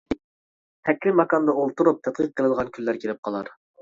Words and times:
تەكلىماكاندا 0.87 1.55
ئولتۇرۇپ 1.57 1.99
تەتقىق 2.09 2.33
قىلىدىغان 2.41 2.73
كۈنلەر 2.79 3.01
كېلىپ 3.05 3.21
قالار. 3.29 3.55